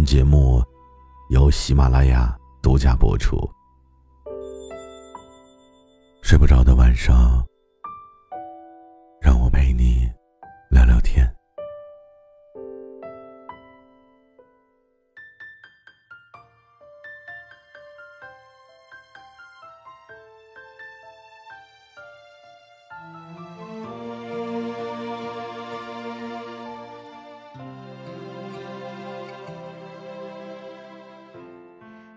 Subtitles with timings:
[0.00, 0.64] 本节目
[1.28, 3.36] 由喜马拉雅独家播出。
[6.22, 7.44] 睡不着的晚上，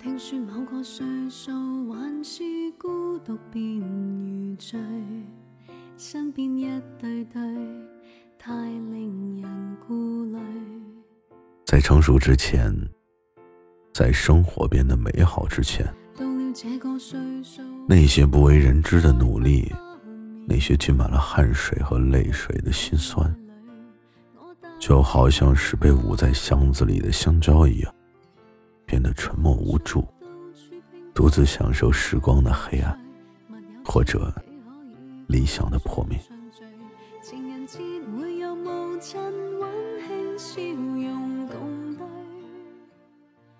[0.00, 2.42] 听说某个岁数还是
[2.78, 4.78] 孤独便如醉，
[5.96, 6.66] 身边一
[7.00, 7.42] 对对，
[8.38, 10.38] 太令人顾虑。
[11.66, 12.72] 在成熟之前，
[13.92, 15.84] 在生活变得美好之前，
[17.88, 19.72] 那些不为人知的努力，
[20.46, 23.34] 那些浸满了汗水和泪水的心酸，
[24.78, 27.92] 就好像是被捂在箱子里的香蕉一样。
[28.88, 30.02] 变得沉默无助，
[31.14, 32.98] 独自享受时光的黑暗，
[33.84, 34.34] 或者
[35.26, 36.18] 理想的破灭。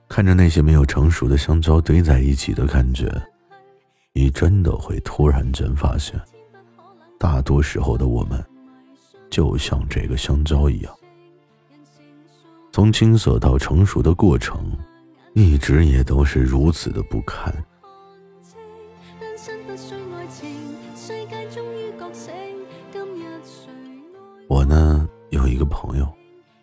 [0.08, 3.06] 看着那些没有成熟的香蕉堆在一起的感觉，
[4.14, 6.18] 你真的会突然间发现，
[7.18, 8.42] 大多时候的我们，
[9.28, 10.92] 就像这个香蕉一样，
[12.72, 14.72] 从青涩到成熟的过程。
[15.34, 17.52] 一直也都是如此的不堪。
[24.48, 26.08] 我呢，有一个朋友，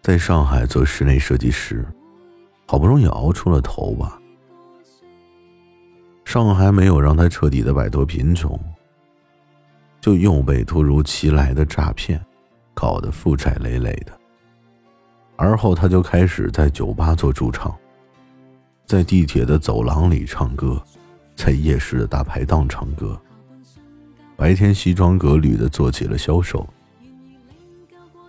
[0.01, 1.85] 在上海做室内设计师，
[2.67, 4.19] 好不容易熬出了头吧。
[6.25, 8.59] 上海没有让他彻底的摆脱贫穷，
[10.01, 12.19] 就又被突如其来的诈骗
[12.73, 14.11] 搞得负债累累的。
[15.37, 17.73] 而后他就开始在酒吧做驻唱。
[18.85, 20.81] 在地铁的走廊里唱歌，
[21.35, 23.19] 在夜市的大排档唱歌，
[24.35, 26.67] 白天西装革履的做起了销售。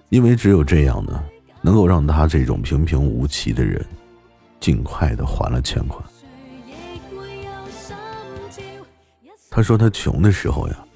[0.08, 1.22] 因为只有这样呢，
[1.60, 3.84] 能够让他这种平平无奇的人，
[4.58, 6.02] 尽快的还了欠款。
[9.50, 10.86] 他说他穷的时候呀，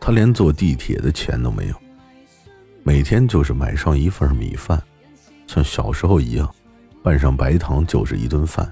[0.00, 1.74] 他连坐地铁的钱都没有，
[2.82, 4.82] 每天就是买上一份米饭，
[5.46, 6.54] 像小时候一样。
[7.02, 8.70] 拌上白糖就是一顿饭，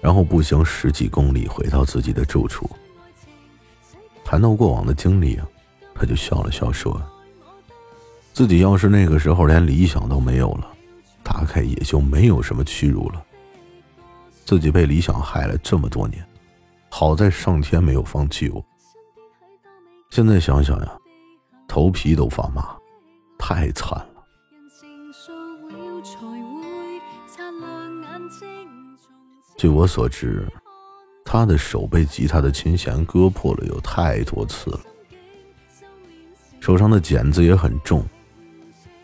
[0.00, 2.68] 然后步行十几公里回到自己的住处。
[4.24, 5.46] 谈到过往的经历啊，
[5.94, 7.00] 他就笑了笑说
[8.32, 10.68] ：“自己要是那个时候连理想都没有了，
[11.22, 13.24] 大概也就没有什么屈辱了。
[14.44, 16.22] 自己被理想害了这么多年，
[16.90, 18.62] 好在上天没有放弃我。
[20.10, 20.92] 现在想想呀，
[21.66, 22.76] 头皮都发麻，
[23.38, 24.06] 太惨了。”
[29.62, 30.44] 据我所知，
[31.24, 34.80] 他的手被吉他的琴弦割破了有太多次了，
[36.58, 38.04] 手上的茧子也很重，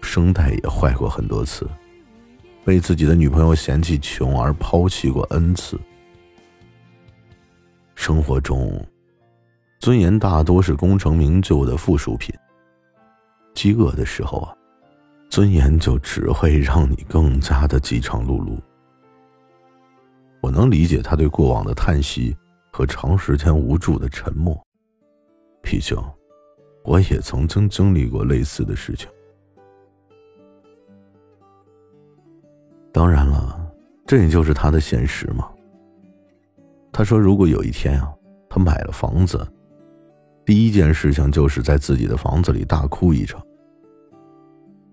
[0.03, 1.65] 声带也坏过很多次，
[2.65, 5.79] 被自己的女朋友嫌弃穷而抛弃过 n 次。
[7.95, 8.85] 生活中，
[9.79, 12.35] 尊严大多是功成名就的附属品。
[13.55, 14.53] 饥饿的时候啊，
[15.31, 18.61] 尊严就只会让你更加的饥肠辘辘。
[20.49, 22.35] 我能理解他对过往的叹息
[22.73, 24.59] 和长时间无助的沉默，
[25.61, 25.95] 毕竟
[26.85, 29.11] 我也曾经经历过类似的事情。
[32.91, 33.61] 当然了，
[34.07, 35.51] 这也就是他的现实嘛。
[36.91, 38.11] 他说，如果有一天啊，
[38.49, 39.47] 他买了房子，
[40.47, 43.39] 第一件事情就是在自己的房子里大哭一场。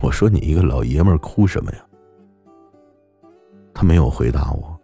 [0.02, 1.88] 我说：“你一个老爷们哭什么呀？”
[3.74, 4.75] 他没有回答我。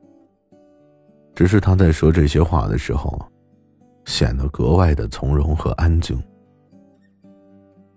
[1.41, 3.19] 只是他在说这些话的时候，
[4.05, 6.21] 显得格外的从容和安静。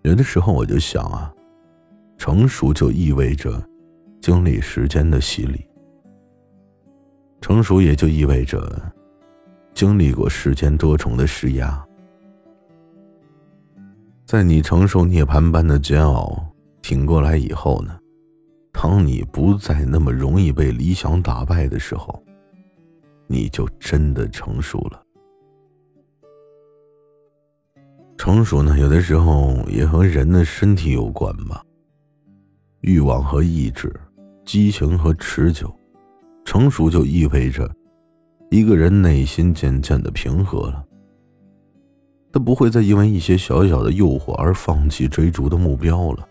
[0.00, 1.30] 有的时候我就想啊，
[2.16, 3.62] 成熟就意味着
[4.22, 5.62] 经历时间的洗礼，
[7.42, 8.80] 成熟也就意味着
[9.74, 11.84] 经历过世间多重的施压。
[14.24, 16.42] 在你承受涅槃般的煎熬
[16.80, 17.94] 挺过来以后呢，
[18.72, 22.23] 当你不再那么容易被理想打败的时候，
[23.26, 25.00] 你就真的成熟了。
[28.16, 31.62] 成熟呢，有的时候也和人的身体有关吧。
[32.80, 33.94] 欲望和意志，
[34.44, 35.74] 激情和持久，
[36.44, 37.70] 成熟就意味着
[38.50, 40.84] 一个人内心渐渐的平和了。
[42.32, 46.28] 他不会再因为一些小小的诱惑而放弃追逐的目标了，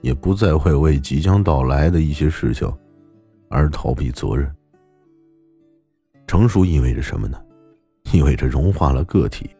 [0.00, 2.72] 也不再会为即将到来的一些事情
[3.50, 4.50] 而逃避责任。
[6.26, 7.40] 成熟意味着什么呢？
[8.12, 9.50] 意味着融化了个体，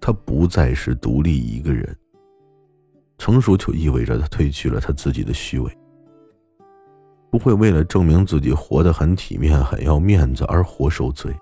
[0.00, 1.94] 他不再是独立一个人。
[3.18, 5.78] 成熟就意味着他褪去了他自己的虚伪，
[7.30, 11.32] 不会为了证明自己活得很体面、很要面子而活受罪。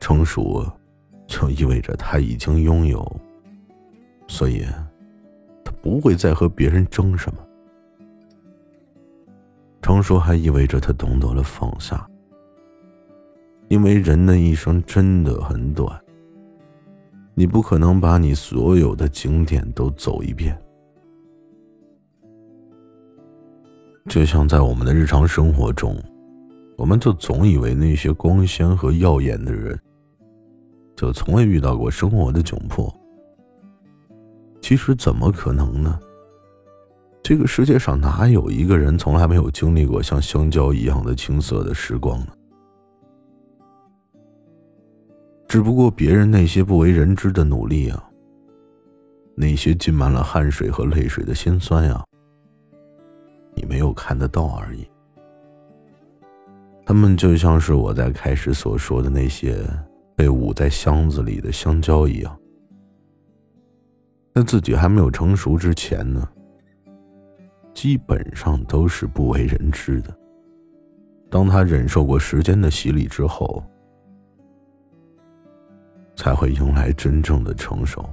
[0.00, 0.66] 成熟，
[1.26, 3.20] 就意味着他已经拥有，
[4.26, 4.64] 所以，
[5.64, 7.40] 他不会再和别人争什么。
[9.82, 12.04] 成熟还意味着他懂得了放下，
[13.70, 15.88] 因为人的一生真的很短。
[17.34, 20.60] 你不可能把你所有的景点都走一遍，
[24.08, 25.96] 就像在我们的日常生活中，
[26.76, 29.78] 我们就总以为那些光鲜和耀眼的人，
[30.96, 32.92] 就从未遇到过生活的窘迫。
[34.60, 35.96] 其实怎么可能呢？
[37.22, 42.26] 这个世界上哪有一个人从来没有经历过像香蕉一样的青涩的时光呢？
[45.50, 48.08] 只不过别人那些不为人知的努力啊，
[49.34, 52.04] 那些浸满了汗水和泪水的辛酸呀，
[53.56, 54.88] 你没有看得到而已。
[56.86, 59.60] 他们就像是我在开始所说的那些
[60.14, 62.38] 被捂在箱子里的香蕉一样，
[64.36, 66.28] 在自己还没有成熟之前呢，
[67.74, 70.16] 基本上都是不为人知的。
[71.28, 73.60] 当他忍受过时间的洗礼之后。
[76.20, 78.04] 才会迎来真正的成熟。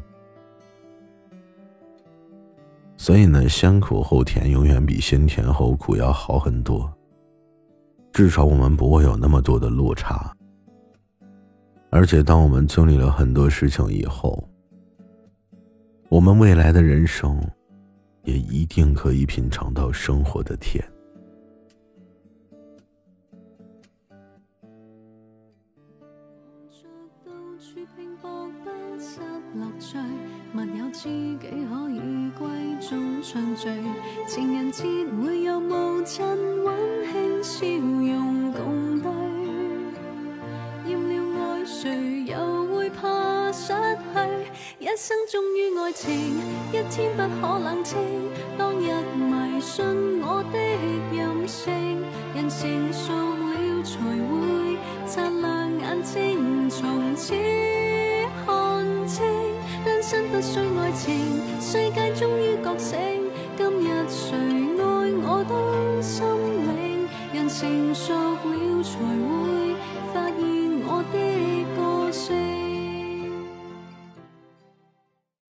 [2.95, 6.89] 所以呢，先苦后甜永远比先甜后苦要好很多。
[8.13, 10.33] 至少我们不会有那么多的落差。
[11.89, 14.41] 而且，当我们经历了很多事情以后，
[16.07, 17.37] 我们未来的人生
[18.23, 20.81] 也一定可以品尝到生活的甜。
[28.99, 29.19] 失
[29.53, 29.97] 乐趣，
[30.51, 32.47] 密友知己可以归
[32.81, 33.69] 中畅聚，
[34.27, 34.83] 情人节
[35.21, 36.25] 会有无尽
[36.63, 39.09] 温馨笑容共对。
[40.87, 44.19] 厌了爱谁又会怕失去？
[44.79, 46.09] 一生忠于爱情，
[46.71, 47.99] 一天不可冷清。
[48.57, 49.85] 当日迷信
[50.21, 50.57] 我的
[51.15, 51.71] 任性，
[52.33, 57.35] 人成熟了才会擦亮眼睛，从此。
[60.29, 62.97] 不需爱情世界终于觉醒。
[63.55, 64.37] 今日谁
[64.77, 64.83] 爱
[65.23, 66.25] 我都心
[66.67, 67.07] 领。
[67.33, 69.56] 人成熟了才会